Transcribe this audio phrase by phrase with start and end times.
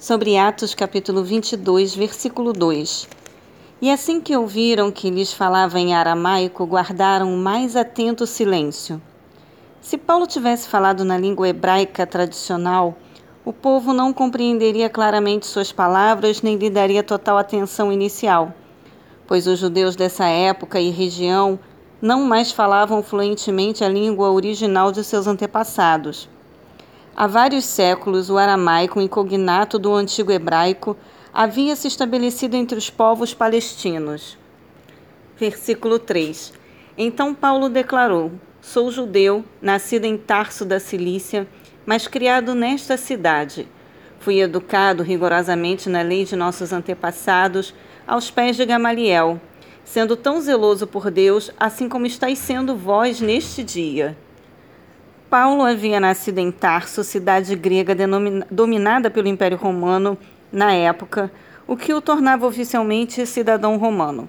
[0.00, 3.06] sobre Atos capítulo 22, versículo 2.
[3.82, 9.00] E assim que ouviram que lhes falava em aramaico, guardaram o mais atento silêncio.
[9.78, 12.96] Se Paulo tivesse falado na língua hebraica tradicional,
[13.44, 18.54] o povo não compreenderia claramente suas palavras nem lhe daria total atenção inicial,
[19.26, 21.58] pois os judeus dessa época e região
[22.00, 26.26] não mais falavam fluentemente a língua original de seus antepassados.
[27.20, 30.96] Há vários séculos, o aramaico, incognato do antigo hebraico,
[31.34, 34.38] havia se estabelecido entre os povos palestinos.
[35.38, 36.54] Versículo 3.
[36.96, 38.32] Então Paulo declarou:
[38.62, 41.46] Sou judeu, nascido em Tarso da Cilícia,
[41.84, 43.68] mas criado nesta cidade.
[44.18, 47.74] Fui educado rigorosamente na lei de nossos antepassados,
[48.06, 49.38] aos pés de Gamaliel,
[49.84, 54.16] sendo tão zeloso por Deus, assim como estáis sendo vós neste dia.
[55.30, 57.94] Paulo havia nascido em Tarso, cidade grega
[58.50, 60.18] dominada pelo Império Romano
[60.50, 61.30] na época,
[61.68, 64.28] o que o tornava oficialmente cidadão romano.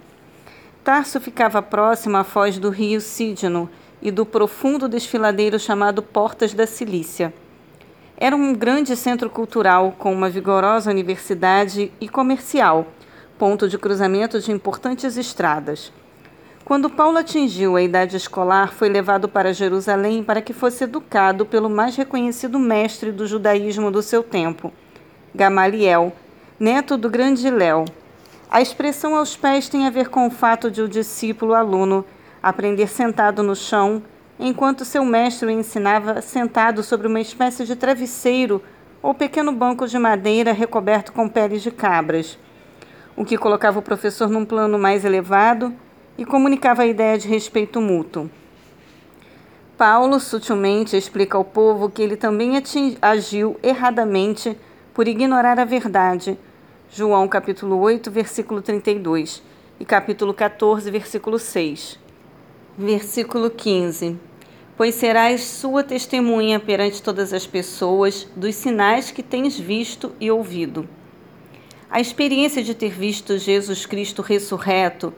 [0.84, 3.68] Tarso ficava próximo à foz do rio Sídino
[4.00, 7.34] e do profundo desfiladeiro chamado Portas da Cilícia.
[8.16, 12.86] Era um grande centro cultural com uma vigorosa universidade e comercial,
[13.40, 15.92] ponto de cruzamento de importantes estradas.
[16.64, 21.70] Quando Paulo atingiu a idade escolar, foi levado para Jerusalém para que fosse educado pelo
[21.70, 24.72] mais reconhecido mestre do judaísmo do seu tempo,
[25.34, 26.14] Gamaliel,
[26.60, 27.86] neto do grande Léo.
[28.50, 32.06] A expressão aos pés tem a ver com o fato de o discípulo aluno
[32.44, 34.04] aprender sentado no chão,
[34.40, 38.62] enquanto seu mestre o ensinava sentado sobre uma espécie de travesseiro
[39.02, 42.38] ou pequeno banco de madeira recoberto com peles de cabras,
[43.16, 45.74] o que colocava o professor num plano mais elevado
[46.22, 48.30] e comunicava a ideia de respeito mútuo.
[49.76, 52.62] Paulo sutilmente explica ao povo que ele também
[53.02, 54.56] agiu erradamente
[54.94, 56.38] por ignorar a verdade.
[56.92, 59.42] João capítulo 8, versículo 32
[59.80, 61.98] e capítulo 14, versículo 6.
[62.78, 64.16] Versículo 15.
[64.78, 70.88] Pois serás sua testemunha perante todas as pessoas dos sinais que tens visto e ouvido.
[71.90, 75.12] A experiência de ter visto Jesus Cristo ressurreto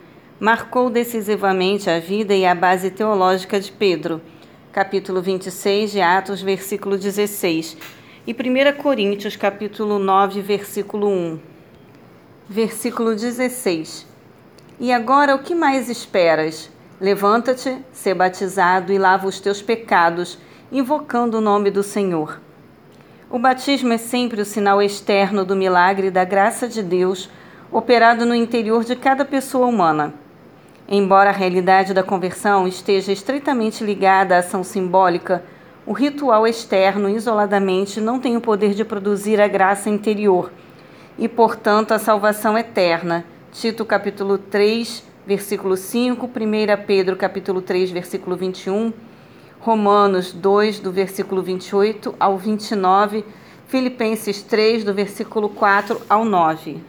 [0.44, 4.22] marcou decisivamente a vida e a base teológica de Pedro,
[4.74, 7.78] capítulo 26 de Atos, versículo 16,
[8.28, 11.40] e 1 Coríntios, capítulo 9, versículo 1.
[12.50, 14.06] Versículo 16.
[14.82, 16.70] E agora o que mais esperas?
[17.00, 20.38] Levanta-te, sê batizado e lava os teus pecados,
[20.70, 22.42] invocando o nome do Senhor.
[23.30, 27.30] O batismo é sempre o sinal externo do milagre da graça de Deus
[27.72, 30.22] operado no interior de cada pessoa humana.
[30.96, 35.44] Embora a realidade da conversão esteja estreitamente ligada à ação simbólica,
[35.88, 40.52] o ritual externo, isoladamente, não tem o poder de produzir a graça interior
[41.18, 43.26] e, portanto, a salvação eterna.
[43.52, 46.30] Tito capítulo 3, versículo 5, 1
[46.86, 48.94] Pedro capítulo 3, versículo 21,
[49.62, 53.26] Romanos 2, do versículo 28 ao 29,
[53.66, 56.84] Filipenses 3, do versículo 4 ao 9.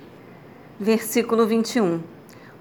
[0.79, 2.14] Versículo 21.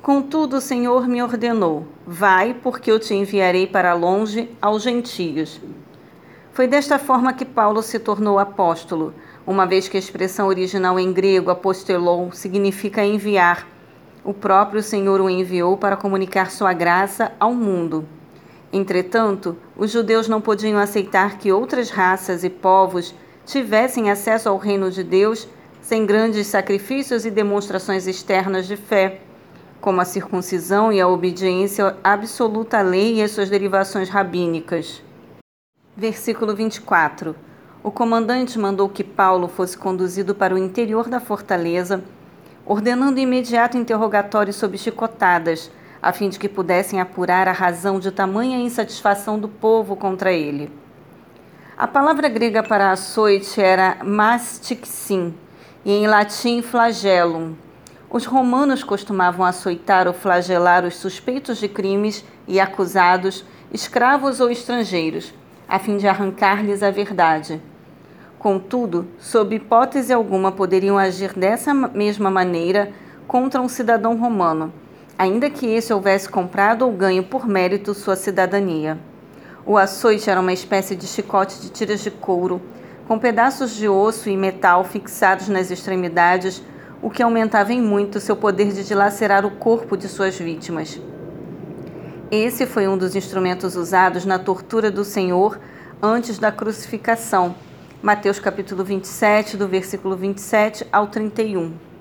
[0.04, 5.62] Contudo, o Senhor me ordenou: Vai, porque eu te enviarei para longe aos gentios.
[6.52, 9.14] Foi desta forma que Paulo se tornou apóstolo,
[9.48, 13.66] uma vez que a expressão original em grego apostelou significa enviar.
[14.26, 18.06] O próprio Senhor o enviou para comunicar sua graça ao mundo.
[18.74, 23.16] Entretanto, os judeus não podiam aceitar que outras raças e povos
[23.46, 25.48] tivessem acesso ao reino de Deus
[25.82, 29.22] sem grandes sacrifícios e demonstrações externas de fé
[29.84, 35.04] como a circuncisão e a obediência absoluta à lei e às suas derivações rabínicas.
[35.94, 37.36] Versículo 24.
[37.84, 42.02] O comandante mandou que Paulo fosse conduzido para o interior da fortaleza,
[42.66, 45.70] ordenando imediato interrogatório sob chicotadas,
[46.02, 50.72] a fim de que pudessem apurar a razão de tamanha insatisfação do povo contra ele.
[51.78, 55.34] A palavra grega para açoite era mastixin,
[55.84, 57.54] e em latim flagellum,
[58.14, 63.44] os romanos costumavam açoitar ou flagelar os suspeitos de crimes e acusados,
[63.74, 65.34] escravos ou estrangeiros,
[65.68, 67.60] a fim de arrancar-lhes a verdade.
[68.38, 72.92] Contudo, sob hipótese alguma poderiam agir dessa mesma maneira
[73.28, 74.72] contra um cidadão romano,
[75.18, 79.00] ainda que esse houvesse comprado ou ganho por mérito sua cidadania.
[79.66, 82.62] O açoite era uma espécie de chicote de tiras de couro,
[83.08, 86.62] com pedaços de osso e metal fixados nas extremidades
[87.04, 91.00] o que aumentava em muito seu poder de dilacerar o corpo de suas vítimas.
[92.32, 95.60] Esse foi um dos instrumentos usados na tortura do Senhor
[96.02, 97.56] antes da crucificação,
[98.02, 101.93] Mateus capítulo 27, do versículo 27 ao 31.